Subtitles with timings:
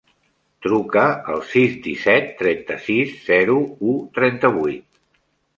[0.67, 1.03] Truca
[1.33, 3.59] al sis, disset, trenta-sis, zero,
[3.93, 4.91] u, trenta-vuit.